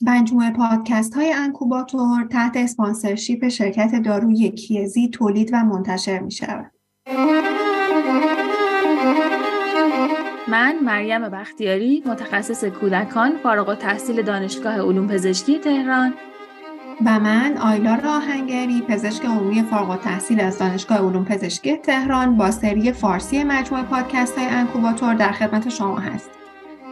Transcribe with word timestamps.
مجموعه 0.00 0.50
پادکست 0.50 1.14
های 1.14 1.32
انکوباتور 1.32 2.24
تحت 2.30 2.56
اسپانسرشیپ 2.56 3.48
شرکت 3.48 4.02
داروی 4.02 4.50
کیزی 4.50 5.08
تولید 5.08 5.50
و 5.52 5.64
منتشر 5.64 6.18
می 6.18 6.30
شود. 6.30 6.72
من 10.48 10.78
مریم 10.84 11.28
بختیاری 11.28 12.02
متخصص 12.06 12.64
کودکان 12.64 13.32
فارغ 13.42 13.68
التحصیل 13.68 14.22
دانشگاه 14.22 14.74
علوم 14.74 15.06
پزشکی 15.06 15.58
تهران 15.58 16.14
و 17.06 17.20
من 17.20 17.56
آیلار 17.56 18.06
آهنگری 18.06 18.82
پزشک 18.88 19.24
عمومی 19.24 19.62
فارغ 19.62 19.90
التحصیل 19.90 20.40
از 20.40 20.58
دانشگاه 20.58 20.98
علوم 20.98 21.24
پزشکی 21.24 21.76
تهران 21.76 22.36
با 22.36 22.50
سری 22.50 22.92
فارسی 22.92 23.44
مجموعه 23.44 23.84
پادکست 23.84 24.38
های 24.38 24.46
انکوباتور 24.46 25.14
در 25.14 25.32
خدمت 25.32 25.68
شما 25.68 25.98
هست. 25.98 26.30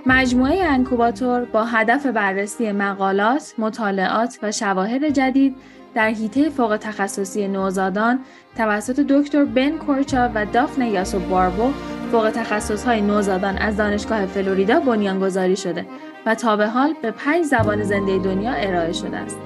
مجموعه 0.07 0.65
انکوباتور 0.65 1.45
با 1.45 1.65
هدف 1.65 2.07
بررسی 2.07 2.73
مقالات، 2.73 3.55
مطالعات 3.59 4.39
و 4.43 4.53
شواهد 4.53 5.05
جدید 5.05 5.57
در 5.95 6.09
حیطه 6.09 6.51
فوق 6.51 6.77
تخصصی 6.77 7.49
نوزادان 7.49 8.19
توسط 8.57 9.01
دکتر 9.01 9.45
بن 9.45 9.71
کورچا 9.71 10.31
و 10.35 10.47
دافن 10.47 10.83
یاسو 10.83 11.19
باربو 11.19 11.73
فوق 12.13 12.31
تخصص 12.31 12.85
های 12.85 13.01
نوزادان 13.01 13.59
از 13.59 13.77
دانشگاه 13.77 14.27
فلوریدا 14.27 14.81
بنیانگذاری 14.81 15.57
شده 15.57 15.87
و 16.27 16.35
تا 16.35 16.57
به 16.57 16.67
حال 16.67 16.95
به 17.03 17.11
پنج 17.11 17.45
زبان 17.45 17.83
زنده 17.83 18.19
دنیا 18.19 18.53
ارائه 18.53 18.93
شده 18.93 19.17
است. 19.17 19.37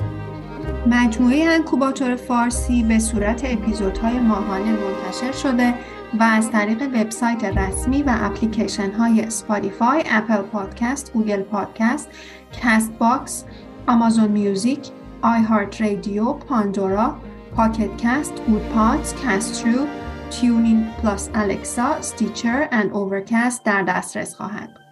مجموعه 0.87 1.45
انکوباتور 1.45 2.17
فارسی 2.17 2.83
به 2.83 2.99
صورت 2.99 3.43
اپیزودهای 3.45 4.19
ماهانه 4.19 4.71
منتشر 4.71 5.33
شده 5.33 5.75
و 6.15 6.23
از 6.23 6.51
طریق 6.51 6.83
وبسایت 6.83 7.45
رسمی 7.45 8.03
و 8.03 8.17
اپلیکیشن 8.21 8.91
های 8.91 9.31
Spotify، 9.31 10.05
Apple 10.11 10.37
Podcasts، 10.37 11.13
Google 11.13 11.43
Podcasts، 11.43 12.09
Castbox، 12.53 13.45
Amazon 13.87 14.31
Music، 14.31 14.91
iHeartRadio، 15.23 16.33
Pandora، 16.33 17.17
Pocket 17.57 17.97
Casts، 17.97 18.33
Goodpods، 18.47 19.15
Castro، 19.15 19.87
TuneIn 20.31 20.87
plus 21.03 21.31
Alexa، 21.35 21.87
Stitcher 21.87 22.69
و 22.73 22.97
Overcast 22.97 23.65
در 23.65 23.83
دسترس 23.83 24.35
خواهند. 24.35 24.88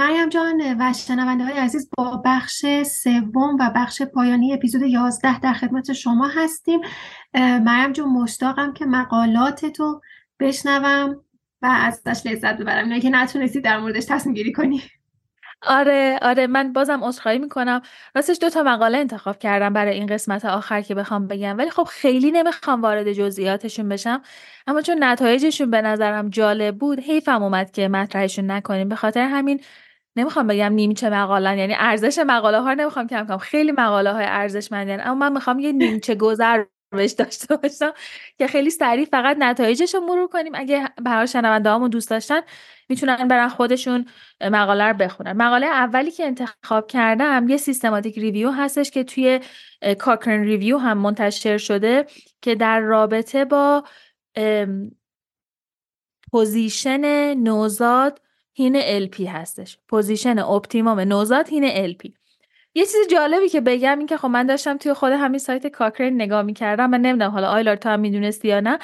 مریم 0.00 0.28
جان 0.28 0.76
و 0.78 0.92
شنونده 0.92 1.44
های 1.44 1.52
عزیز 1.52 1.90
با 1.98 2.22
بخش 2.24 2.66
سوم 2.82 3.56
و 3.60 3.70
بخش 3.76 4.02
پایانی 4.02 4.54
اپیزود 4.54 4.82
11 4.82 5.40
در 5.40 5.52
خدمت 5.52 5.92
شما 5.92 6.28
هستیم. 6.28 6.80
مریم 7.34 7.92
جان 7.92 8.08
مشتاقم 8.08 8.72
که 8.72 8.84
مقالات 8.84 9.66
تو 9.66 10.00
بشنوم 10.40 11.16
و 11.62 11.66
ازش 11.66 12.26
لذت 12.26 12.56
ببرم. 12.58 12.84
اینه 12.84 13.00
که 13.00 13.10
نتونستی 13.10 13.60
در 13.60 13.78
موردش 13.78 14.04
تصمیم 14.04 14.34
گیری 14.34 14.52
کنی. 14.52 14.82
آره 15.66 16.18
آره 16.22 16.46
من 16.46 16.72
بازم 16.72 17.04
عذرخواهی 17.04 17.38
می‌کنم. 17.38 17.82
راستش 18.14 18.38
دو 18.40 18.50
تا 18.50 18.62
مقاله 18.62 18.98
انتخاب 18.98 19.38
کردم 19.38 19.72
برای 19.72 19.94
این 19.94 20.06
قسمت 20.06 20.44
آخر 20.44 20.80
که 20.80 20.94
بخوام 20.94 21.26
بگم. 21.26 21.58
ولی 21.58 21.70
خب 21.70 21.84
خیلی 21.90 22.30
نمی‌خوام 22.30 22.82
وارد 22.82 23.12
جزئیاتشون 23.12 23.88
بشم. 23.88 24.22
اما 24.66 24.82
چون 24.82 25.04
نتایجشون 25.04 25.70
به 25.70 25.82
نظرم 25.82 26.28
جالب 26.28 26.78
بود 26.78 27.00
حیفم 27.00 27.42
اومد 27.42 27.70
که 27.70 27.88
مطرحشون 27.88 28.50
نکنیم. 28.50 28.88
به 28.88 28.96
خاطر 28.96 29.20
همین 29.20 29.60
نمی‌خوام 30.16 30.46
بگم 30.46 30.72
نیمچه 30.72 31.10
مقاله 31.10 31.58
یعنی 31.58 31.74
ارزش 31.78 32.18
مقاله 32.26 32.60
ها 32.60 32.74
نمی‌خوام 32.74 33.06
کم 33.06 33.26
کنم 33.26 33.38
خیلی 33.38 33.72
مقاله 33.72 34.12
های 34.12 34.24
ارزشمندن 34.28 35.00
اما 35.00 35.14
من 35.14 35.32
می‌خوام 35.32 35.58
یه 35.58 35.72
نیمچه 35.72 36.14
گذر 36.14 36.64
بهش 36.92 37.12
داشته 37.12 37.56
باشم 37.56 37.92
که 38.38 38.46
خیلی 38.46 38.70
سریع 38.70 39.04
فقط 39.04 39.36
نتایجش 39.40 39.94
رو 39.94 40.00
مرور 40.00 40.28
کنیم. 40.28 40.52
اگه 40.54 40.88
برای 41.02 41.28
شنونده 41.28 41.70
هامون 41.70 41.90
دوست 41.90 42.10
داشتن 42.10 42.40
می‌تونن 42.88 43.28
برن 43.28 43.48
خودشون 43.48 44.06
مقاله 44.40 44.84
رو 44.84 44.94
بخونن. 44.94 45.32
مقاله 45.32 45.66
اولی 45.66 46.10
که 46.10 46.26
انتخاب 46.26 46.86
کردم 46.86 47.48
یه 47.48 47.56
systematic 47.56 48.18
review 48.18 48.50
هستش 48.50 48.90
که 48.90 49.04
توی 49.04 49.40
Cochrane 49.98 50.42
Review 50.42 50.78
هم 50.78 50.98
منتشر 50.98 51.58
شده 51.58 52.06
که 52.42 52.54
در 52.54 52.80
رابطه 52.80 53.44
با 53.44 53.84
position 56.32 57.34
نوزاد 57.34 58.20
حین 58.54 59.06
LP 59.06 59.20
هستش. 59.20 59.78
position 59.88 60.38
optimum 60.38 61.00
نوزاد 61.00 61.48
حین 61.48 61.92
LP 61.92 62.10
یه 62.74 62.84
چیز 62.84 63.08
جالبی 63.10 63.48
که 63.48 63.60
بگم 63.60 63.98
این 63.98 64.06
که 64.06 64.16
خب 64.16 64.28
من 64.28 64.46
داشتم 64.46 64.76
توی 64.76 64.92
خود 64.92 65.12
همین 65.12 65.38
سایت 65.38 65.66
Cochrane 65.66 66.14
نگاه 66.14 66.42
می‌کردم 66.42 66.90
من 66.90 67.00
نمی‌دونم 67.00 67.30
حالا 67.30 67.48
آیلار 67.48 67.76
تو 67.76 67.88
هم 67.88 68.00
می‌دونستی 68.00 68.48
یا 68.48 68.60
نه 68.60 68.78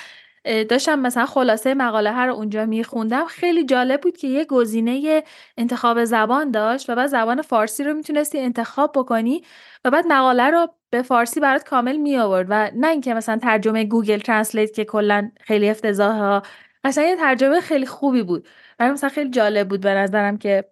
داشتم 0.64 0.98
مثلا 0.98 1.26
خلاصه 1.26 1.74
مقاله 1.74 2.12
رو 2.12 2.28
اونجا 2.30 2.66
میخوندم. 2.66 3.24
خیلی 3.24 3.64
جالب 3.64 4.00
بود 4.00 4.16
که 4.16 4.28
یه 4.28 4.44
گزینه 4.44 5.22
انتخاب 5.56 6.04
زبان 6.04 6.50
داشت 6.50 6.90
و 6.90 6.94
بعد 6.94 7.06
زبان 7.06 7.42
فارسی 7.42 7.84
رو 7.84 7.94
می‌تونستی 7.94 8.38
انتخاب 8.38 8.92
بکنی 8.94 9.42
و 9.84 9.90
بعد 9.90 10.06
مقاله 10.06 10.50
رو 10.50 10.68
به 10.90 11.02
فارسی 11.02 11.40
برات 11.40 11.64
کامل 11.68 11.96
می 11.96 12.16
آورد 12.16 12.46
و 12.50 12.70
نه 12.74 12.88
اینکه 12.88 13.14
مثلا 13.14 13.38
ترجمه 13.38 13.84
Google 13.84 14.18
Translate 14.18 14.72
که 14.74 14.84
کلا 14.84 15.30
خیلی 15.40 15.70
افتضاحه 15.70 16.42
اصلا 16.86 17.04
یه 17.04 17.16
ترجمه 17.16 17.60
خیلی 17.60 17.86
خوبی 17.86 18.22
بود. 18.22 18.48
برای 18.78 18.92
مثلا 18.92 19.10
خیلی 19.10 19.30
جالب 19.30 19.68
بود 19.68 19.80
به 19.80 19.94
نظرم 19.94 20.38
که 20.38 20.64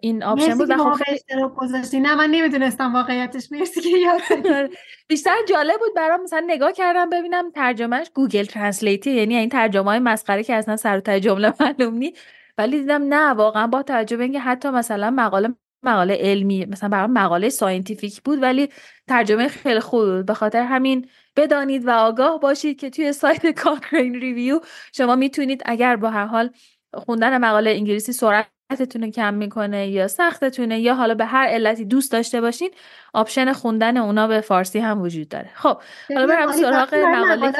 این 0.00 0.22
option 0.22 0.58
بود 0.58 0.74
خب 0.74 0.92
خیلی 0.92 2.00
نه 2.00 2.14
من 2.14 2.30
نمی‌دونستم 2.30 2.94
واقعیتش. 2.94 3.52
مرسی 3.52 3.80
که 3.80 3.88
یاد 3.88 4.20
بیشتر 5.08 5.36
جالب 5.48 5.78
بود 5.78 5.94
برام 5.96 6.22
مثلا 6.22 6.44
نگاه 6.46 6.72
کردم 6.72 7.10
ببینم 7.10 7.50
ترجمهش 7.50 8.10
Google 8.14 8.44
Translate 8.44 9.03
ی 9.03 9.10
یعنی 9.10 9.36
این 9.36 9.48
ترجمه 9.48 9.84
های 9.84 9.98
مسخره 9.98 10.44
که 10.44 10.54
اصلا 10.54 10.76
سر 10.76 11.02
و 11.08 11.11
ته 11.11 11.18
جمله 11.18 11.54
معلوم 11.60 11.94
نی. 11.94 12.14
ولی 12.58 12.80
دیدم 12.80 13.02
نه 13.02 13.30
واقعا 13.30 13.66
با 13.66 13.82
توجه 13.82 14.16
به 14.16 14.22
اینکه 14.22 14.40
حتی 14.40 14.70
مثلا 14.70 15.10
مقاله 15.10 15.54
مقاله 15.86 16.14
علمی 16.20 16.64
مثلا 16.66 16.88
برام 16.88 17.12
مقاله 17.12 17.48
scientific 17.48 18.22
بود 18.22 18.42
ولی 18.42 18.68
ترجمه 19.08 19.48
خیلی 19.48 19.80
خوب 19.80 20.04
بود. 20.16 20.26
به 20.26 20.34
خاطر 20.34 20.62
همین 20.62 21.08
بدانید 21.36 21.86
و 21.86 21.90
آگاه 21.90 22.40
باشید 22.40 22.80
که 22.80 22.90
توی 22.90 23.12
سایت 23.12 23.46
Cochrane 23.62 24.14
Review 24.14 24.60
شما 24.94 25.16
می‌تونید 25.16 25.62
اگر 25.66 25.96
با 25.96 26.10
هر 26.10 26.26
حال 26.26 26.50
خوندن 26.94 27.38
مقاله 27.38 27.70
انگلیسی 27.70 28.12
سرعت 28.12 28.55
رو 28.70 29.10
کم 29.10 29.34
می‌کنه 29.34 29.88
یا 29.88 30.08
سختتونه 30.08 30.80
یا 30.80 30.94
حالا 30.94 31.14
به 31.14 31.24
هر 31.24 31.46
علتی 31.46 31.84
دوست 31.84 32.12
داشته 32.12 32.40
باشین 32.40 32.70
option 33.14 33.52
خوندن 33.52 33.96
اونا 33.96 34.26
به 34.26 34.40
فارسی 34.40 34.78
هم 34.78 35.00
وجود 35.02 35.28
داره. 35.28 35.50
خب 35.54 35.80
حالا 36.14 36.26
برم 36.26 36.52
سراغ 36.52 36.94
مقاله 36.94 37.52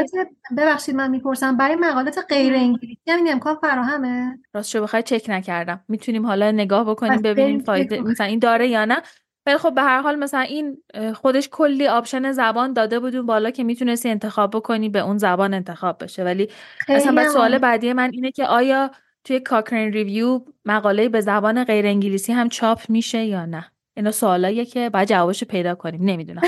ببخشید 0.58 0.94
من 0.94 1.10
می‌پرسم. 1.10 1.56
برای 1.56 1.76
مقالات 1.76 2.18
غیر 2.28 2.54
انگلیسی 2.54 3.00
هم 3.08 3.18
این 3.18 3.32
امکان 3.32 3.54
فراهمه؟ 3.54 4.38
راست 4.54 4.70
شو 4.70 4.82
بخوای 4.82 5.02
چک 5.02 5.24
نکردم. 5.28 5.84
می‌تونیم 5.88 6.26
حالا 6.26 6.50
نگاه 6.50 6.84
بکنیم 6.84 7.22
ببینیم 7.22 7.60
فایده 7.60 8.00
مثلا 8.00 8.26
این 8.26 8.38
داره 8.38 8.68
یا 8.68 8.84
نه. 8.84 9.02
ولی 9.46 9.58
خب 9.58 9.74
به 9.74 9.82
هر 9.82 10.00
حال 10.00 10.16
مثلا 10.16 10.40
این 10.40 10.82
خودش 11.14 11.48
کلی 11.52 11.86
option 11.86 12.32
زبان 12.32 12.72
داده 12.72 13.00
بود 13.00 13.16
اون 13.16 13.26
بالا 13.26 13.50
که 13.50 13.64
می‌تونستی 13.64 14.08
انتخاب 14.08 14.50
بکنی 14.56 14.88
به 14.88 14.98
اون 14.98 15.18
زبان 15.18 15.54
انتخاب 15.54 16.04
بشه. 16.04 16.24
ولی 16.24 16.48
مثلا 16.88 17.28
سوال 17.28 17.58
بعدی 17.58 17.92
من 17.92 18.10
اینه 18.12 18.30
که 18.30 18.46
آیا 18.46 18.90
توی 19.26 19.40
Cochrane 19.40 19.92
Review 19.92 20.40
مقاله 20.64 21.08
به 21.08 21.20
زبان 21.20 21.64
غیر 21.64 21.86
انگلیسی 21.86 22.32
هم 22.32 22.48
چاپ 22.48 22.80
میشه 22.88 23.24
یا 23.24 23.46
نه؟ 23.46 23.72
اینا 23.96 24.10
سوالاییه 24.10 24.64
که 24.64 24.90
باید 24.90 25.08
جوابش 25.08 25.44
پیدا 25.44 25.74
کنیم 25.74 26.04
نمی‌دونم. 26.04 26.42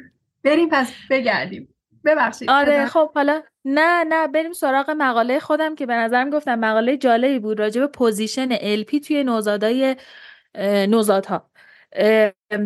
بریم 0.44 0.68
پس 0.72 0.92
بگردیم. 1.10 1.68
ببخشید. 2.04 2.50
آره 2.50 2.86
خب 2.86 3.14
حالا 3.14 3.42
نه 3.64 4.04
نه 4.08 4.26
بریم 4.28 4.52
سراغ 4.52 4.90
مقاله 4.90 5.38
خودم 5.38 5.74
که 5.74 5.86
به 5.86 5.94
نظرم 5.94 6.30
گفتم 6.30 6.54
مقاله 6.58 6.96
جالبی 6.96 7.38
بود 7.38 7.60
راجع 7.60 7.80
به 7.80 7.86
position 7.86 8.56
LP 8.56 9.06
توی 9.06 9.24
نوزادای 9.24 9.96
نوزادها. 10.88 11.50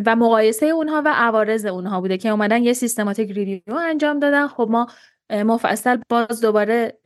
و 0.05 0.15
مقایسه 0.15 0.65
اونها 0.65 1.01
و 1.05 1.13
عوارض 1.15 1.65
اونها 1.65 2.01
بوده 2.01 2.17
که 2.17 2.29
اومدن 2.29 2.63
یه 2.63 2.73
systematic 2.73 3.31
review 3.31 3.75
انجام 3.81 4.19
دادن. 4.19 4.47
خب 4.47 4.67
ما 4.71 4.87
مفصل 5.31 5.97
باز 6.09 6.41
دوباره 6.41 6.99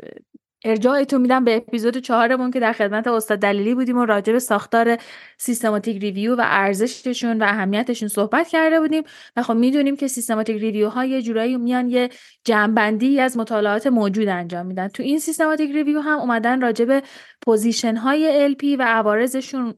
ارجاعتون 0.65 1.21
میدم 1.21 1.43
به 1.43 1.57
اپیزود 1.57 1.97
چهارمون 1.97 2.51
که 2.51 2.59
در 2.59 2.73
خدمت 2.73 3.07
استاد 3.07 3.39
دلیلی 3.39 3.75
بودیم 3.75 3.97
و 3.97 4.05
راجع 4.05 4.33
به 4.33 4.39
ساختار 4.39 4.97
systematic 5.37 6.01
review 6.01 6.35
و 6.35 6.41
ارزششون 6.45 7.41
و 7.41 7.43
اهمیتشون 7.43 8.09
صحبت 8.09 8.47
کرده 8.47 8.79
بودیم. 8.79 9.03
و 9.35 9.43
خب 9.43 9.53
می‌دونیم 9.53 9.95
که 9.95 10.07
systematic 10.07 10.61
review 10.61 10.89
ها 10.89 11.05
یه 11.05 11.21
جورایی 11.21 11.57
میان 11.57 11.89
یه 11.89 12.09
جمع‌بندی 12.45 13.19
از 13.19 13.37
مطالعات 13.37 13.87
موجود 13.87 14.27
انجام 14.27 14.65
میدن. 14.65 14.87
تو 14.87 15.03
این 15.03 15.19
systematic 15.19 15.71
review 15.71 15.99
هم 15.99 16.19
اومدن 16.19 16.61
راجع 16.61 16.85
به 16.85 17.01
position 17.45 17.95
های 17.95 18.55
LP 18.55 18.63
و 18.79 18.83
عوارضشون 18.83 19.73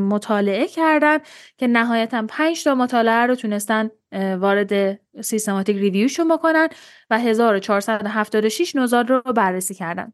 مطالعه 0.00 0.66
کردن 0.66 1.18
که 1.56 1.66
نهایتا 1.66 2.24
5 2.28 2.64
تا 2.64 2.74
مطالعه 2.74 3.26
رو 3.26 3.34
تونستن 3.34 3.90
وارد 4.12 5.00
systematic 5.20 5.76
review 5.76 6.07
شون 6.07 6.28
بکنن 6.28 6.68
و 7.10 7.18
1476 7.18 8.76
نوزاد 8.76 9.10
رو 9.10 9.20
بررسی 9.20 9.74
کردن. 9.74 10.12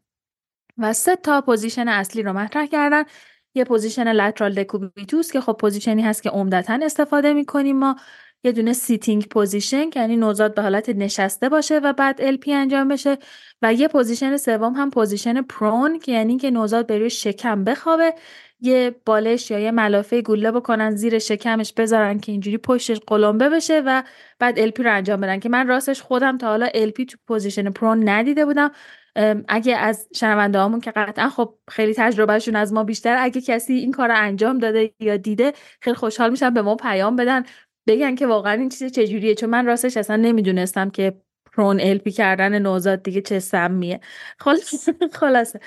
و 0.77 0.93
سه 0.93 1.15
تا 1.15 1.41
position 1.41 1.87
اصلی 1.87 2.23
رو 2.23 2.33
مطرح 2.33 2.65
کردن. 2.65 3.03
یه 3.55 3.63
position 3.63 4.07
lateral 4.07 4.53
decubitus 4.53 5.31
که 5.31 5.41
خب 5.41 5.57
position 5.61 5.97
ی 5.97 6.01
هست 6.01 6.23
که 6.23 6.29
عمدتا 6.29 6.79
استفاده 6.81 7.33
می‌کنیم 7.33 7.77
ما. 7.77 7.95
یه 8.43 8.51
دونه 8.51 8.73
sitting 8.73 9.27
position 9.27 9.89
که 9.89 9.99
یعنی 9.99 10.17
نوزاد 10.17 10.55
به 10.55 10.61
حالت 10.61 10.89
نشسته 10.89 11.49
باشه 11.49 11.79
و 11.79 11.93
بعد 11.93 12.21
LP 12.21 12.53
انجام 12.53 12.87
بشه. 12.87 13.17
و 13.61 13.73
یه 13.73 13.87
position 13.87 14.37
سوم 14.37 14.73
هم 14.73 14.89
position 14.89 15.41
prone 15.41 15.99
که 15.99 16.11
یعنی 16.11 16.37
که 16.37 16.51
نوزاد 16.51 16.87
به 16.87 16.97
روی 16.97 17.09
شکم 17.09 17.63
بخوابه. 17.63 18.13
یه 18.61 18.95
بالش 19.05 19.51
یا 19.51 19.59
یه 19.59 19.71
ملافه 19.71 20.21
گوله 20.21 20.51
بکنن 20.51 20.95
زیر 20.95 21.19
شکمش 21.19 21.73
بذارن 21.73 22.19
که 22.19 22.31
اینجوری 22.31 22.57
پشتش 22.57 22.99
قلمبه 23.07 23.49
بشه 23.49 23.81
و 23.85 24.03
بعد 24.39 24.59
LP 24.59 24.83
رو 24.83 24.93
انجام 24.93 25.21
بدن. 25.21 25.39
که 25.39 25.49
من 25.49 25.67
راستش 25.67 26.01
خودم 26.01 26.37
تا 26.37 26.47
حالا 26.47 26.67
LP 26.73 27.05
تو 27.05 27.17
position 27.27 27.69
prone 27.69 28.09
ندیده 28.09 28.45
بودم. 28.45 28.71
اگه 29.47 29.77
از 29.77 30.07
شنونده 30.15 30.59
هامون 30.59 30.79
که 30.81 30.91
قطعا 30.91 31.29
خب 31.29 31.55
خیلی 31.69 31.93
تجربهشون 31.93 32.55
از 32.55 32.73
ما 32.73 32.83
بیشتر 32.83 33.17
اگه 33.19 33.41
کسی 33.41 33.73
این 33.73 33.91
کار 33.91 34.07
رو 34.07 34.15
انجام 34.17 34.57
داده 34.57 34.93
یا 34.99 35.17
دیده 35.17 35.53
خیلی 35.81 35.95
خوشحال 35.95 36.29
میشم 36.31 36.53
به 36.53 36.61
ما 36.61 36.75
پیام 36.75 37.15
بدن 37.15 37.43
بگن 37.87 38.15
که 38.15 38.27
واقعا 38.27 38.53
این 38.53 38.69
چیز 38.69 38.91
چجوریه. 38.91 39.35
چون 39.35 39.49
من 39.49 39.65
راستش 39.65 39.97
اصلا 39.97 40.15
نمی‌دونستم 40.15 40.89
که 40.89 41.21
prone 41.53 41.79
LP 41.81 42.11
کردن 42.11 42.59
نوزاد 42.59 43.03
دیگه 43.03 43.21
چه 43.21 43.39
سمیه. 43.39 43.99
خلاصه. 45.19 45.59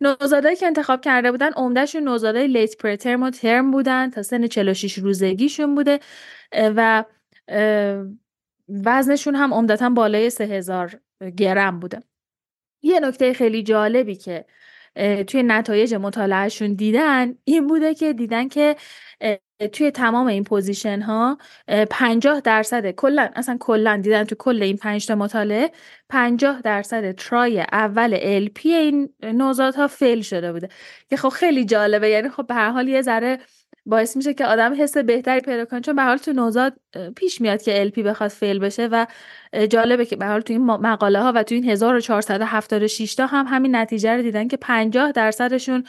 نوزادایی 0.00 0.56
که 0.56 0.66
انتخاب 0.66 1.00
کرده 1.00 1.30
بودن 1.30 1.50
عمدهشون 1.52 2.02
نوزادای 2.02 2.46
late 2.46 2.76
preterm 2.76 3.22
و 3.22 3.30
ترم 3.30 3.70
بودن 3.70 4.10
تا 4.10 4.22
سن 4.22 4.46
46 4.46 4.98
روزگیشون 4.98 5.74
بوده 5.74 6.00
و 6.52 7.04
وزنشون 8.68 9.34
هم 9.34 9.54
عمدتا 9.54 9.90
بالای 9.90 10.30
3000 10.30 11.00
گرم 11.36 11.80
بوده. 11.80 12.00
یه 12.82 13.00
نکته 13.00 13.32
خیلی 13.32 13.62
جالبی 13.62 14.14
که 14.14 14.44
توی 15.26 15.42
نتایج 15.42 15.94
مطالعهشون 15.94 16.74
دیدن 16.74 17.34
این 17.44 17.66
بوده 17.66 17.94
که 17.94 18.12
دیدن 18.12 18.48
که 18.48 18.76
توی 19.68 19.90
تمام 19.90 20.26
این 20.26 20.44
position 20.44 21.00
ها 21.00 21.38
50 21.90 22.40
درصد 22.40 22.90
کلا 22.90 23.28
اصلا 23.36 23.56
کلا 23.60 23.96
دیدن 23.96 24.24
تو 24.24 24.34
کل 24.34 24.62
این 24.62 24.76
5 24.76 25.06
تا 25.06 25.14
مطالعه 25.14 25.70
50 26.08 26.60
درصد 26.60 27.12
try 27.12 27.60
اول 27.60 28.16
LP 28.46 28.66
این 28.66 29.14
نوزاد 29.22 29.74
ها 29.74 29.86
fail 29.86 30.22
شده 30.22 30.52
بوده. 30.52 30.68
که 31.10 31.16
خب 31.16 31.28
خیلی 31.28 31.64
جالبه. 31.64 32.08
یعنی 32.08 32.28
خب 32.28 32.46
به 32.46 32.54
هر 32.54 32.70
حال 32.70 32.88
یه 32.88 33.02
ذره 33.02 33.38
باعث 33.86 34.16
میشه 34.16 34.34
که 34.34 34.46
آدم 34.46 34.82
حس 34.82 34.96
بهتری 34.96 35.40
پیدا 35.40 35.64
کنه. 35.64 35.80
چون 35.80 35.96
به 35.96 36.02
حال 36.02 36.16
تو 36.16 36.32
نوزاد 36.32 36.80
پیش 37.16 37.40
میاد 37.40 37.62
که 37.62 37.80
LP 37.80 38.02
بخواد 38.02 38.30
fail 38.30 38.58
بشه 38.58 38.88
و 38.92 39.06
جالبه 39.70 40.06
که 40.06 40.16
به 40.16 40.26
حال 40.26 40.40
تو 40.40 40.52
این 40.52 40.64
مقاله 40.64 41.22
ها 41.22 41.32
و 41.34 41.42
تو 41.42 41.54
این 41.54 41.70
1476 41.70 43.14
تا 43.14 43.26
هم 43.26 43.46
همین 43.48 43.76
نتیجه 43.76 44.16
رو 44.16 44.22
دیدن 44.22 44.48
که 44.48 44.56
50 44.56 45.12
درصدشون 45.12 45.84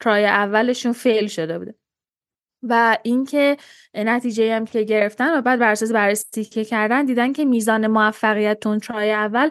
try 0.00 0.26
اولشون 0.26 0.92
fail 0.92 1.26
شده 1.26 1.58
بوده. 1.58 1.85
و 2.62 2.98
اینکه 3.02 3.56
نتیجه 3.94 4.56
هم 4.56 4.64
که 4.64 4.82
گرفتن 4.82 5.38
و 5.38 5.42
بعد 5.42 5.58
بر 5.58 5.74
بررسی 5.92 6.44
که 6.44 6.64
کردن 6.64 7.04
دیدن 7.04 7.32
که 7.32 7.44
میزان 7.44 7.86
موفقیت 7.86 8.60
تو 8.60 8.78
try 8.78 9.12
اول 9.12 9.50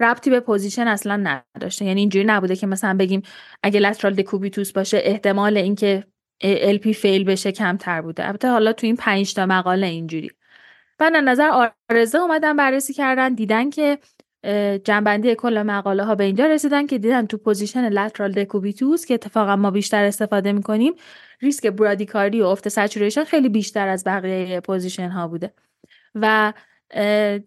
ربطی 0.00 0.30
به 0.30 0.40
position 0.40 0.88
اصلا 0.88 1.40
نداشته. 1.56 1.84
یعنی 1.84 2.00
اینجوری 2.00 2.24
نبوده 2.24 2.56
که 2.56 2.66
مثلا 2.66 2.96
بگیم 2.96 3.22
اگه 3.62 3.80
lateral 3.80 4.14
decubitus 4.14 4.72
باشه 4.72 5.00
احتمال 5.04 5.56
اینکه 5.56 6.04
LP 6.44 6.90
fail 6.92 7.24
بشه 7.24 7.52
کمتر 7.52 8.00
بوده. 8.00 8.26
البته 8.26 8.48
حالا 8.48 8.72
تو 8.72 8.86
این 8.86 8.96
پنج 8.96 9.34
تا 9.34 9.46
مقاله 9.46 9.86
اینجوری. 9.86 10.30
بعد 10.98 11.12
نظر 11.16 11.70
عارضه 11.90 12.18
اومدن 12.18 12.56
بررسی 12.56 12.92
کردن 12.92 13.34
دیدن 13.34 13.70
که 13.70 13.98
جمع‌بندی 14.84 15.34
کل 15.34 15.62
مقاله 15.62 16.04
ها 16.04 16.14
به 16.14 16.24
اینجا 16.24 16.46
رسیدن 16.46 16.86
که 16.86 16.98
دیدن 16.98 17.26
تو 17.26 17.36
position 17.36 17.88
lateral 17.88 18.32
decubitus 18.32 19.06
که 19.06 19.14
اتفاقا 19.14 19.56
ما 19.56 19.70
بیشتر 19.70 20.04
استفاده 20.04 20.52
می‌کنیم 20.52 20.92
ریسک 21.40 21.66
برادیکاردی 21.66 22.42
و 22.42 22.46
افت 22.46 22.68
saturation 22.68 23.24
خیلی 23.24 23.48
بیشتر 23.48 23.88
از 23.88 24.04
بقیه 24.04 24.60
position 24.60 25.08
ها 25.08 25.28
بوده. 25.28 25.52
و 26.14 26.52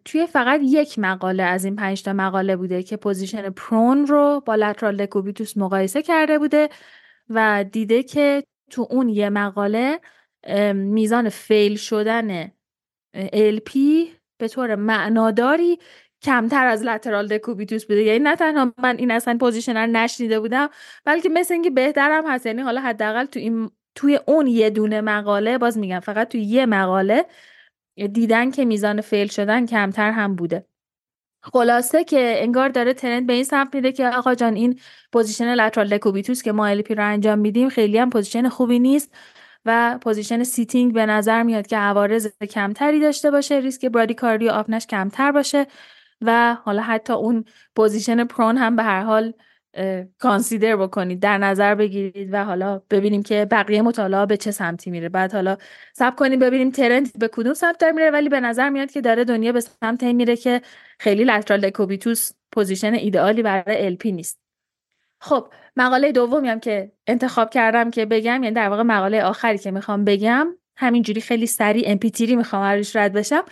توی 0.05 0.27
فقط 0.27 0.59
یک 0.63 0.99
مقاله 0.99 1.43
از 1.43 1.65
این 1.65 1.75
پنج 1.75 2.03
تا 2.03 2.13
مقاله 2.13 2.55
بوده 2.55 2.83
که 2.83 2.97
position 2.97 3.49
prone 3.49 4.07
رو 4.07 4.43
با 4.45 4.55
lateral 4.55 4.97
decubitus 4.97 5.57
مقایسه 5.57 6.01
کرده 6.01 6.39
بوده 6.39 6.69
و 7.29 7.65
دیده 7.71 8.03
که 8.03 8.43
تو 8.71 8.87
اون 8.89 9.09
یه 9.09 9.29
مقاله 9.29 9.99
میزان 10.73 11.29
fail 11.29 11.75
شدن 11.75 12.47
LP 13.33 13.77
به 14.37 14.47
طور 14.47 14.75
معناداری 14.75 15.79
کمتر 16.21 16.67
از 16.67 16.83
lateral 16.83 17.27
decubitus 17.27 17.85
بوده. 17.85 18.03
یعنی 18.03 18.19
نه 18.19 18.35
تنها 18.35 18.73
من 18.77 18.97
این 18.97 19.11
اصلا 19.11 19.37
position 19.37 19.77
رو 19.77 19.87
نشنیده 19.87 20.39
بودم 20.39 20.69
بلکه 21.05 21.29
مثل 21.29 21.53
اینکه 21.53 21.69
بهترم 21.69 22.31
هست. 22.31 22.45
یعنی 22.45 22.61
حالا 22.61 22.81
حداقل 22.81 23.25
تو 23.25 23.39
این 23.39 23.71
توی 23.95 24.19
اون 24.27 24.47
یه 24.47 24.69
دونه 24.69 25.01
مقاله 25.01 25.57
باز 25.57 25.77
میگم 25.77 25.99
فقط 25.99 26.27
توی 26.27 26.41
یه 26.41 26.65
مقاله 26.65 27.25
دیدن 28.13 28.51
که 28.51 28.65
میزان 28.65 29.01
fail 29.01 29.27
شدن 29.27 29.65
کمتر 29.65 30.11
هم 30.11 30.35
بوده. 30.35 30.65
خلاصه 31.41 32.03
که 32.03 32.33
انگار 32.37 32.69
داره 32.69 32.93
trend 32.93 33.27
به 33.27 33.33
این 33.33 33.43
سمت 33.43 33.75
میده 33.75 33.91
که 33.91 34.07
آقا 34.07 34.35
جان 34.35 34.55
این 34.55 34.79
position 35.11 35.55
lateral 35.55 35.87
decubitus 35.87 36.41
که 36.43 36.51
ما 36.51 36.67
LP 36.67 36.95
رو 36.95 37.05
انجام 37.05 37.39
میدیم 37.39 37.69
خیلی 37.69 37.97
هم 37.97 38.09
position 38.09 38.49
خوبی 38.49 38.79
نیست 38.79 39.15
و 39.65 39.99
position 40.01 40.43
sitting 40.43 40.93
به 40.93 41.05
نظر 41.05 41.43
میاد 41.43 41.67
که 41.67 41.77
عوارض 41.77 42.27
کمتری 42.49 42.99
داشته 42.99 43.31
باشه 43.31 43.55
ریسک 43.55 43.85
برادیکاردی 43.85 44.49
آپنه‌ش 44.49 44.87
کمتر 44.87 45.31
باشه. 45.31 45.67
و 46.21 46.57
حالا 46.63 46.81
حتی 46.81 47.13
اون 47.13 47.45
position 47.75 48.23
prone 48.23 48.57
هم 48.57 48.75
به 48.75 48.83
هر 48.83 49.01
حال 49.01 49.33
consider 50.17 50.75
بکنید. 50.75 51.19
در 51.19 51.37
نظر 51.37 51.75
بگیرید 51.75 52.29
و 52.33 52.43
حالا 52.43 52.81
ببینیم 52.89 53.23
که 53.23 53.47
بقیه 53.51 53.81
مطالعه 53.81 54.25
به 54.25 54.37
چه 54.37 54.51
سمتی 54.51 54.91
میره. 54.91 55.09
بعد 55.09 55.33
حالا 55.33 55.57
صبر 55.93 56.15
کنیم 56.15 56.39
ببینیم 56.39 56.71
trend 56.71 57.19
به 57.19 57.27
کدوم 57.27 57.53
سمت 57.53 57.77
داره 57.77 57.93
میره 57.93 58.11
ولی 58.11 58.29
به 58.29 58.39
نظر 58.39 58.69
میاد 58.69 58.91
که 58.91 59.01
داره 59.01 59.23
دنیا 59.23 59.51
به 59.51 59.59
سمت 59.59 60.03
میره 60.03 60.35
که 60.35 60.61
خیلی 60.99 61.23
lateral 61.23 61.69
decubitus 61.69 62.31
position 62.51 62.93
ایدئالی 62.93 63.41
برای 63.41 63.85
LP 63.85 64.11
نیست. 64.11 64.39
خب 65.21 65.47
مقاله 65.75 66.11
دومی 66.11 66.47
هم 66.49 66.59
که 66.59 66.91
انتخاب 67.07 67.49
کردم 67.49 67.91
که 67.91 68.05
بگم 68.05 68.43
یعنی 68.43 68.51
در 68.51 68.69
واقع 68.69 68.83
مقاله 68.83 69.23
آخری 69.23 69.57
که 69.57 69.71
می‌خوام 69.71 70.05
بگم 70.05 70.47
همینجوری 70.77 71.21
خیلی 71.21 71.47
سریع 71.47 71.83
MP3 71.87 72.35
می‌خوام 72.35 72.63
روش 72.63 72.95
رد 72.95 73.13
بشم. 73.13 73.43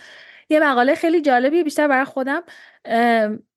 یه 0.50 0.60
مقاله 0.60 0.94
خیلی 0.94 1.20
جالبیه 1.20 1.64
بیشتر 1.64 1.88
برای 1.88 2.04
خودم 2.04 2.42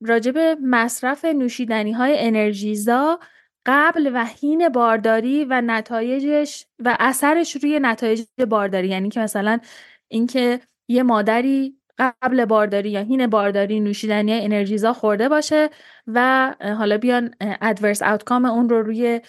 راجب 0.01 0.38
مصرف 0.63 1.25
نوشیدنی 1.25 1.91
های 1.91 2.27
انرژیزا 2.27 3.19
قبل 3.65 4.11
و 4.13 4.25
حین 4.25 4.69
بارداری 4.69 5.45
و 5.45 5.61
نتایجش 5.61 6.65
و 6.79 6.97
اثرش 6.99 7.55
روی 7.55 7.79
نتایج 7.79 8.23
بارداری. 8.49 8.88
یعنی 8.88 9.09
که 9.09 9.19
مثلا 9.19 9.59
اینکه 10.07 10.59
یه 10.88 11.03
مادری 11.03 11.77
قبل 11.99 12.45
بارداری 12.45 12.89
یا 12.89 13.01
حین 13.01 13.27
بارداری 13.27 13.79
نوشیدنی 13.79 14.33
انرژیزا 14.33 14.94
خورده 14.94 15.29
باشه 15.29 15.69
و 16.07 16.55
حالا 16.77 16.97
بیان 16.97 17.35
adverse 17.41 18.01
outcome 18.03 18.45
اون 18.45 18.69
رو 18.69 18.81
روی 18.81 19.21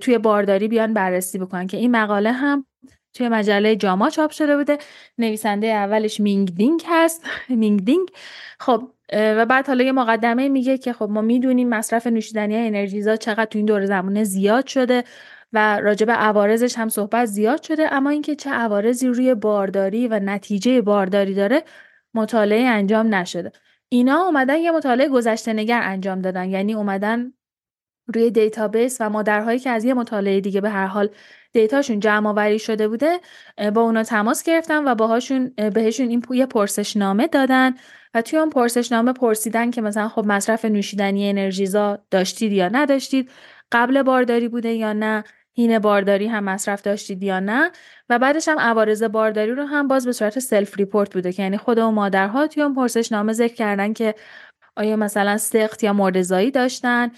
توی 0.00 0.18
بارداری 0.18 0.68
بیان 0.68 0.94
بررسی 0.94 1.38
بکنن. 1.38 1.66
که 1.66 1.76
این 1.76 1.90
مقاله 1.90 2.32
هم 2.32 2.66
توی 3.18 3.28
مجله 3.28 3.76
JAMA 3.76 4.10
چاپ 4.10 4.30
شده 4.30 4.56
بوده. 4.56 4.78
نویسنده 5.18 5.66
اولش 5.66 6.20
مینگ 6.20 6.54
دینگ 6.54 6.82
هست. 6.88 7.24
مینگ 7.48 7.84
دینگ 7.84 8.08
خب 8.60 8.90
و 9.12 9.46
بعد 9.46 9.66
حالا 9.66 9.84
یه 9.84 9.92
مقدمه 9.92 10.48
میگه 10.48 10.78
که 10.78 10.92
خب 10.92 11.08
ما 11.10 11.20
می‌دونیم 11.20 11.68
مصرف 11.68 12.06
نوشیدنی 12.06 12.56
انرژیزا 12.56 13.16
چقدر 13.16 13.44
تو 13.44 13.58
این 13.58 13.66
دور 13.66 13.86
زمانه 13.86 14.24
زیاد 14.24 14.66
شده 14.66 15.04
و 15.52 15.80
راجع 15.80 16.06
به 16.06 16.12
عوارضش 16.12 16.78
هم 16.78 16.88
صحبت 16.88 17.24
زیاد 17.24 17.62
شده. 17.62 17.92
اما 17.92 18.10
اینکه 18.10 18.34
چه 18.36 18.50
عوارضی 18.50 19.08
روی 19.08 19.34
بارداری 19.34 20.08
و 20.08 20.20
نتیجه 20.20 20.80
بارداری 20.82 21.34
داره 21.34 21.64
مطالعه 22.14 22.66
انجام 22.66 23.14
نشده. 23.14 23.52
اینا 23.88 24.16
اومدن 24.24 24.56
یه 24.58 24.70
مطالعه 24.70 25.08
گذشته 25.08 25.52
نگر 25.52 25.80
انجام 25.84 26.20
دادن. 26.20 26.48
یعنی 26.50 26.74
اومدن 26.74 27.32
روی 28.14 28.30
database 28.30 28.96
و 29.00 29.10
مادرهایی 29.10 29.58
که 29.58 29.70
از 29.70 29.84
یه 29.84 29.94
مطالعه 29.94 30.40
دیگه 30.40 30.60
به 30.60 30.70
هر 30.70 30.86
حال 30.86 31.10
data 31.52 31.76
شون 31.76 32.00
جمع 32.00 32.28
آوری 32.28 32.58
شده 32.58 32.88
بوده 32.88 33.20
با 33.74 33.80
اونا 33.80 34.02
تماس 34.02 34.42
گرفتن 34.42 34.88
و 34.88 34.94
باهاشون 34.94 35.54
بهشون 35.74 36.08
این 36.08 36.22
یه 36.30 36.46
پرسشنامه 36.46 37.26
دادن 37.26 37.74
و 38.14 38.22
توی 38.22 38.38
اون 38.38 38.50
پرسشنامه 38.50 39.12
پرسیدن 39.12 39.70
که 39.70 39.80
مثلا 39.80 40.08
خب 40.08 40.24
مصرف 40.26 40.64
نوشیدنی 40.64 41.28
انرژیزا 41.28 41.98
داشتید 42.10 42.52
یا 42.52 42.68
نداشتید 42.68 43.30
قبل 43.72 44.02
بارداری 44.02 44.48
بوده 44.48 44.72
یا 44.72 44.92
نه 44.92 45.24
حین 45.58 45.78
بارداری 45.78 46.26
هم 46.26 46.44
مصرف 46.44 46.82
داشتید 46.82 47.22
یا 47.22 47.40
نه 47.40 47.70
و 48.08 48.18
بعدش 48.18 48.48
هم 48.48 48.58
عوارض 48.58 49.02
بارداری 49.02 49.50
رو 49.50 49.64
هم 49.64 49.88
باز 49.88 50.06
به 50.06 50.12
صورت 50.12 50.38
self 50.38 50.76
report 50.78 51.14
بوده 51.14 51.32
که 51.32 51.42
یعنی 51.42 51.58
خود 51.58 51.78
و 51.78 51.90
مادرها 51.90 52.46
توی 52.46 52.62
اون 52.62 52.74
پرسشنامه 52.74 53.32
ذکر 53.32 53.54
کردن 53.54 53.92
که 53.92 54.14
آیا 54.78 54.96
مثلا 54.96 55.36
سقط 55.36 55.84
یا 55.84 55.92
مرده‌زایی 55.92 56.50
داشتن 56.50 57.10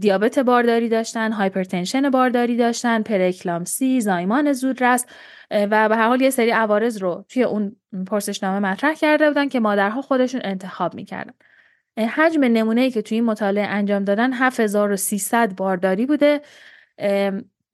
دیابت 0.00 0.38
بارداری 0.38 0.88
داشتن 0.88 1.32
hypertension 1.32 2.10
بارداری 2.10 2.56
داشتن 2.56 3.02
پره‌اکلامپسی 3.02 4.00
زایمان 4.00 4.52
زودرس 4.52 5.06
و 5.50 5.88
به 5.88 5.96
هر 5.96 6.08
حال 6.08 6.20
یه 6.20 6.30
سری 6.30 6.50
عوارض 6.50 7.02
رو 7.02 7.24
توی 7.28 7.42
اون 7.42 7.76
پرسشنامه 8.06 8.68
مطرح 8.68 8.94
کرده 8.94 9.28
بودن 9.28 9.48
که 9.48 9.60
مادرها 9.60 10.02
خودشون 10.02 10.40
انتخاب 10.44 10.94
می‌کردن. 10.94 11.34
حجم 11.98 12.44
نمونه 12.44 12.90
که 12.90 13.02
توی 13.02 13.16
این 13.16 13.24
مطالعه 13.24 13.66
انجام 13.66 14.04
دادن 14.04 14.32
7300 14.32 15.56
بارداری 15.56 16.06
بوده 16.06 16.40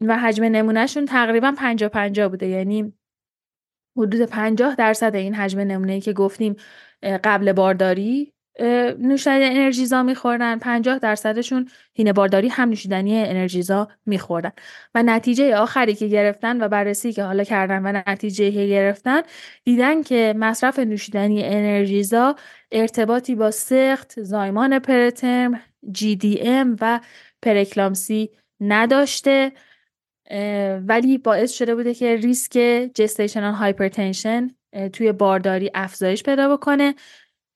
و 0.01 0.19
حجم 0.19 0.45
نمونهشون 0.45 1.05
تقریبا 1.05 1.55
50 1.59 1.89
50 1.89 2.29
بوده. 2.29 2.47
یعنی 2.47 2.93
حدود 3.97 4.23
50 4.23 4.75
درصد 4.75 5.15
این 5.15 5.35
حجم 5.35 5.61
نمونه 5.61 6.01
که 6.01 6.13
گفتیم 6.13 6.57
قبل 7.03 7.53
بارداری 7.53 8.35
نوشیدنی 8.99 9.45
انرژیزا 9.45 10.03
میخوردن 10.03 10.59
50 10.59 10.99
درصدشون 10.99 11.69
هینه 11.95 12.13
بارداری 12.13 12.49
هم 12.49 12.69
نوشیدنی 12.69 13.19
انرژیزا 13.19 13.89
میخوردن. 14.07 14.53
و 14.95 15.03
نتیجه 15.03 15.57
آخری 15.57 15.95
که 15.95 16.07
گرفتن 16.07 16.61
و 16.61 16.69
بررسی 16.69 17.13
که 17.13 17.23
حالا 17.23 17.45
کردن 17.45 17.87
و 17.87 18.03
نتیجه 18.07 18.51
که 18.51 18.67
گرفتن 18.67 19.23
دیدن 19.65 20.03
که 20.03 20.35
مصرف 20.37 20.79
نوشیدنی 20.79 21.45
انرژیزا 21.45 22.37
ارتباطی 22.73 23.35
با 23.35 23.51
سقط 23.51 24.23
زایمان 24.23 24.79
preterm 24.79 25.61
GDM 25.97 26.77
و 26.81 27.01
پره‌اکلامپسی 27.43 28.31
نداشته 28.61 29.53
ولی 30.87 31.19
باعث 31.19 31.53
شده 31.53 31.75
بوده 31.75 31.95
که 31.95 32.17
ریسک 32.17 32.53
gestational 32.95 33.55
hypertension 33.55 34.51
توی 34.93 35.13
بارداری 35.13 35.71
افزایش 35.75 36.23
پیدا 36.23 36.57
بکنه. 36.57 36.95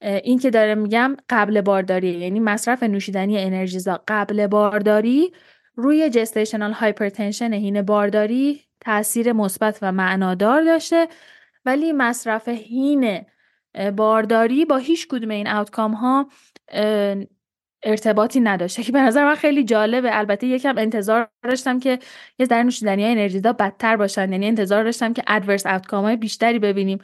این 0.01 0.39
که 0.39 0.51
داره 0.51 0.75
میگم 0.75 1.17
قبل 1.31 1.61
بارداری 1.61 2.11
یعنی 2.11 2.41
مصرف 2.41 2.83
نوشیدنی 2.83 3.39
انرژیزا 3.39 4.03
قبل 4.09 4.47
بارداری 4.47 5.33
روی 5.75 6.11
gestational 6.11 6.73
hypertension 6.73 7.53
حین 7.53 7.83
بارداری 7.83 8.69
تاثیر 8.81 9.33
مثبت 9.33 9.79
و 9.83 9.93
معنادار 9.93 10.63
داشته. 10.63 11.09
ولی 11.65 11.93
مصرف 11.93 12.49
هین 12.49 13.25
بارداری 13.97 14.65
با 14.65 14.77
هیچ 14.77 15.09
کدوم 15.09 15.31
این 15.31 15.49
آوتکام 15.49 15.93
ها 15.93 16.29
ارتباطی 17.83 18.41
نداشته. 18.41 18.83
که 18.85 18.93
به 18.93 19.01
نظر 19.01 19.25
من 19.25 19.35
خیلی 19.35 19.65
جالبه. 19.65 20.19
البته 20.19 20.47
یکم 20.47 20.79
انتظار 20.79 21.29
داشتم 21.43 21.81
که 21.81 21.99
یه 22.39 22.47
در 22.47 22.63
نوشیدنی 22.63 23.03
های 23.03 23.13
انرژیزا 23.13 23.53
بدتر 23.53 23.97
باشن. 23.97 24.33
یعنی 24.33 24.47
انتظار 24.47 24.85
داشتم 24.85 25.13
که 25.13 25.23
ادورس 25.27 25.67
آوتکام 25.67 26.05
های 26.05 26.17
بیشتری 26.17 26.59
ببینیم. 26.59 26.99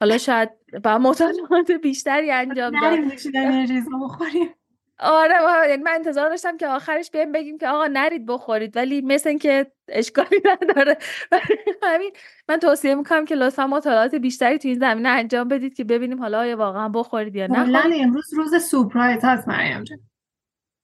حالا 0.00 0.18
شاید 0.18 0.50
با 0.84 0.98
مطالعات 0.98 1.70
بیشتری 1.82 2.30
انجام 2.30 2.72
داد. 2.80 2.98
آره 5.02 5.34
یعنی 5.68 5.82
من 5.82 5.90
انتظار 5.92 6.28
داشتم 6.28 6.56
که 6.56 6.68
آخرش 6.68 7.10
بیایم 7.10 7.32
بگیم 7.32 7.58
که 7.58 7.68
آقا 7.68 7.86
نرید 7.86 8.26
بخورید 8.26 8.76
ولی 8.76 9.00
مثل 9.00 9.28
اینکه 9.28 9.72
اشکالی 9.88 10.40
نداره. 10.62 10.98
همین 11.82 12.12
من 12.48 12.56
توصیه 12.58 12.94
می‌کنم 12.94 13.24
که 13.24 13.34
لطفا 13.34 13.66
مطالعات 13.66 14.14
بیشتری 14.14 14.58
تو 14.58 14.68
این 14.68 14.78
زمینه 14.78 15.08
انجام 15.08 15.48
بدید 15.48 15.74
که 15.74 15.84
ببینیم 15.84 16.18
حالا 16.20 16.38
آیا 16.38 16.56
واقعا 16.56 16.88
بخورید 16.88 17.36
یا 17.36 17.46
نه. 17.46 17.58
امروز 18.02 18.34
روز 18.34 18.64
سورپرایز 18.64 19.20
هست 19.24 19.48
مریم 19.48 19.84
جان. 19.84 19.98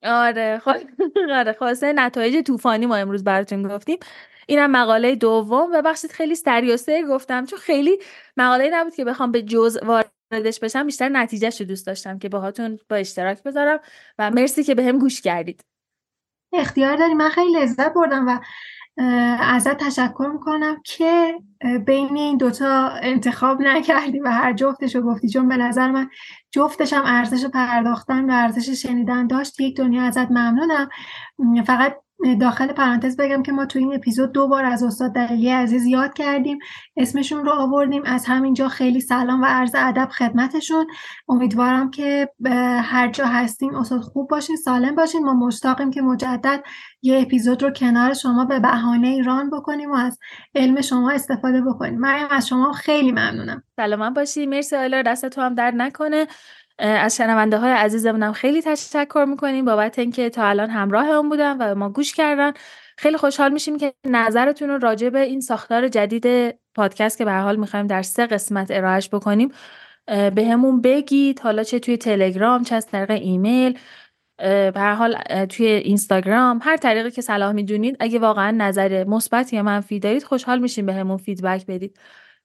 آره 0.02 0.58
خب. 0.64 0.75
آره 1.38 1.52
خلاصه 1.52 1.92
نتایج 1.92 2.46
طوفانی 2.46 2.87
ما 2.87 2.96
امروز 2.96 3.25
براتون 3.25 3.68
گفتیم. 3.68 3.99
اینم 4.46 4.70
مقاله 4.70 5.14
دوم 5.14 5.68
و 5.72 5.82
بخشید 5.82 6.12
خیلی 6.12 6.34
سری 6.34 7.06
گفتم 7.08 7.44
چون 7.44 7.58
خیلی 7.58 7.98
مقاله 8.36 8.70
نبود 8.72 8.94
که 8.94 9.04
بخوام 9.04 9.32
به 9.32 9.42
جز 9.42 9.78
واردش 9.82 10.60
بشم 10.60 10.86
بیشتر 10.86 11.08
نتیجهش 11.08 11.60
رو 11.60 11.66
دوست 11.66 11.86
داشتم 11.86 12.18
که 12.18 12.28
باهاتون 12.28 12.78
با 12.90 12.96
اشتراک 12.96 13.42
بذارم 13.42 13.80
و 14.18 14.30
مرسی 14.30 14.64
که 14.64 14.74
به 14.74 14.84
هم 14.84 14.98
گوش 14.98 15.20
کردید. 15.20 15.64
اختیار 16.52 16.96
داری؟ 16.96 17.14
من 17.14 17.28
خیلی 17.28 17.60
لذت 17.60 17.94
بردم 17.94 18.28
و 18.28 18.38
ازت 19.40 19.76
تشکر 19.76 20.30
می‌کنم 20.32 20.82
که 20.84 21.34
بین 21.86 22.16
این 22.16 22.36
دوتا 22.36 22.88
انتخاب 22.88 23.60
نکردی 23.60 24.20
و 24.20 24.28
هر 24.28 24.52
جفتش 24.52 24.96
رو 24.96 25.02
گفتی. 25.02 25.28
چون 25.28 25.48
به 25.48 25.56
نظر 25.56 25.90
من 25.90 26.10
جفتش 26.50 26.92
هم 26.92 27.02
ارزش 27.06 27.46
پرداختن 27.46 28.30
و 28.30 28.34
ارزش 28.34 28.82
شنیدن 28.82 29.26
داشت. 29.26 29.60
یک 29.60 29.76
دنیا 29.76 30.02
ازت 30.02 30.30
ممنونم. 30.30 30.88
فقط 31.66 31.96
داخل 32.40 32.66
پرانتز 32.66 33.16
بگم 33.16 33.42
که 33.42 33.52
ما 33.52 33.66
تو 33.66 33.78
این 33.78 33.94
اپیزود 33.94 34.32
دو 34.32 34.49
بار 34.49 34.64
از 34.64 34.82
استاد 34.82 35.12
دلیلی 35.12 35.50
عزیز 35.50 35.87
یاد 35.87 36.14
کردیم. 36.14 36.58
اسمشون 36.96 37.44
رو 37.44 37.52
آوردیم 37.52 38.02
از 38.04 38.26
همینجا. 38.26 38.68
خیلی 38.68 39.00
سلام 39.00 39.42
و 39.42 39.44
عرض 39.44 39.75
ادب 39.75 40.08
خدمتشون. 40.08 40.87
امیدوارم 41.28 41.90
که 41.90 42.28
هر 42.82 43.08
جا 43.08 43.26
هستیم 43.26 43.75
استاد 43.75 44.00
خوب 44.00 44.30
باشین 44.30 44.56
سالم 44.56 44.94
باشین. 44.94 45.25
ما 45.25 45.35
مشتاقیم 45.35 45.90
که 45.90 46.02
مجدد 46.02 46.64
یه 47.02 47.20
اپیزود 47.23 47.62
رو 47.62 47.70
کنار 47.70 48.14
شما 48.14 48.44
به 48.44 48.61
بهانه 48.61 49.08
ایران 49.08 49.50
بکنیم 49.50 49.90
و 49.90 49.94
از 49.94 50.18
علم 50.54 50.80
شما 50.80 51.11
استفاده 51.11 51.61
بکنیم. 51.61 51.99
مریم 51.99 52.26
از 52.30 52.49
شما 52.49 52.73
خیلی 52.73 53.12
ممنونم. 53.12 53.62
سلام 53.76 54.14
باشی. 54.14 54.46
مرسی 54.46 54.76
آیلا 54.76 55.02
دست 55.02 55.28
تو 55.28 55.40
هم 55.40 55.54
درد 55.54 55.75
نکنه. 55.75 56.26
از 56.78 57.16
شنونده 57.16 57.59
های 57.59 57.73
عزیزمونم 57.73 58.33
خیلی 58.33 58.62
تشکر 58.62 59.25
می‌کنیم. 59.28 59.64
بابت 59.64 59.99
اینکه 59.99 60.30
تا 60.30 60.45
الان 60.45 60.71
همراه 60.71 61.06
هم 61.06 61.28
بودن 61.28 61.56
و 61.56 61.75
ما 61.75 61.88
گوش 61.88 62.14
کردن. 62.14 62.52
خیلی 62.99 63.16
خوشحال 63.16 63.52
میشیم 63.52 63.78
که 63.78 63.95
نظرتون 64.06 64.68
رو 64.68 64.78
راجع 64.78 65.09
به 65.09 65.21
این 65.21 65.40
ساختار 65.40 65.88
جدید 65.88 66.54
پادکست 66.75 67.18
که 67.18 67.25
به 67.25 67.33
حال 67.33 67.56
می‌خوایم 67.56 67.87
در 67.87 68.02
سه 68.02 68.26
قسمت 68.26 68.71
ارائهش 68.71 69.09
بکنیم 69.09 69.52
به 70.06 70.49
همون 70.50 70.80
بگید. 70.80 71.40
حالا 71.40 71.62
چه 71.62 71.78
توی 71.78 71.97
تلگرام 71.97 72.62
چه 72.62 72.75
از 72.75 72.87
طریق 72.87 73.11
ایمیل 73.11 73.78
به 74.38 74.73
هر 74.76 74.95
حال 74.95 75.16
توی 75.47 75.66
اینستاگرام 75.66 76.61
هر 76.62 76.76
طریقی 76.76 77.11
که 77.11 77.23
صلاح 77.23 77.52
می‌دونید. 77.52 77.97
اگه 78.00 78.18
واقعا 78.18 78.50
نظر 78.50 79.04
مثبت 79.04 79.52
یا 79.52 79.62
منفی 79.62 79.99
دارید 79.99 80.23
خوشحال 80.23 80.59
میشیم 80.59 80.87
به 80.87 80.95
همون 80.95 81.16
فیدبک 81.16 81.66
بدید. 81.66 81.99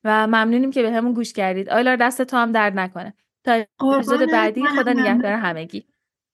و 0.04 0.28
ممنونیم 0.28 0.72
که 0.72 0.82
به 0.82 0.92
همون 0.92 1.14
گوش 1.14 1.34
کردید. 1.34 1.70
آیلار 1.70 1.96
دست 1.96 2.22
تو 2.22 2.38
هم 2.38 2.52
درد 2.52 2.80
نکنه. 2.80 3.14
تا 3.46 3.66
اپیزود 3.80 4.32
بعدی 4.32 4.66
خدا 4.66 4.94
نگهدار 4.94 5.32
همگی. 5.32 5.86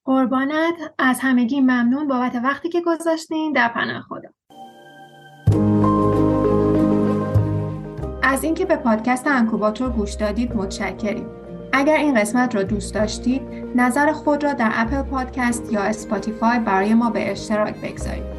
قربانت 0.05 0.93
از 0.99 1.19
همگی 1.19 1.61
ممنون 1.61 2.07
بابت 2.07 2.35
وقتی 2.43 2.69
که 2.69 2.81
گذاشتین. 2.81 3.53
در 3.53 3.67
پناه 3.67 4.01
خدا. 4.01 4.29
از 8.23 8.43
اینکه 8.43 8.65
به 8.65 8.75
پادکست 8.75 9.27
انکوباتور 9.27 9.89
گوش 9.89 10.13
دادید 10.13 10.55
متشکریم. 10.55 11.27
اگر 11.73 11.97
این 11.97 12.21
قسمت 12.21 12.55
را 12.55 12.63
دوست 12.63 12.93
داشتید 12.93 13.41
نظر 13.75 14.11
خود 14.11 14.43
را 14.43 14.53
در 14.53 14.71
Apple 14.73 15.01
Podcast 15.01 15.73
یا 15.73 15.81
Spotify 15.81 16.59
برای 16.59 16.93
ما 16.93 17.09
به 17.09 17.31
اشتراک 17.31 17.81
بگذارید. 17.81 18.37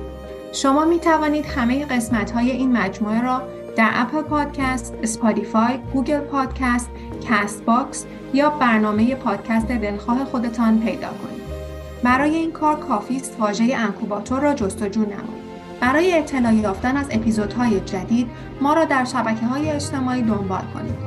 شما 0.53 0.85
می 0.85 0.99
توانید 0.99 1.47
همه 1.47 1.87
قسمت 1.87 2.31
های 2.31 2.51
این 2.51 2.77
مجموعه 2.77 3.23
را 3.23 3.43
در 3.79 3.91
Apple 3.95 4.23
Podcast، 4.23 4.95
Spotify، 5.03 5.79
Google 5.93 6.21
Podcast، 6.21 6.91
Castbox 7.29 8.07
یا 8.35 8.51
برنامه 8.51 9.15
پادکست 9.15 9.67
دلخواه 9.67 10.25
خودتان 10.25 10.81
پیدا 10.81 11.09
کنید. 11.09 11.43
برای 12.03 12.35
این 12.35 12.53
کار 12.53 12.77
کافی 12.77 13.17
است 13.17 13.37
واژه 13.39 13.77
انکوباتور 13.77 14.41
را 14.41 14.55
جستجو 14.55 15.01
نمایید. 15.01 15.49
برای 15.81 16.19
اطلاع 16.19 16.55
یافتن 16.55 16.97
از 16.97 17.07
اپیزودهای 17.11 17.81
جدید 17.81 18.31
ما 18.61 18.75
را 18.75 18.85
در 18.85 19.05
شبکه 19.05 19.47
های 19.47 19.71
اجتماعی 19.71 20.23
دنبال 20.23 20.65
کنید. 20.75 20.99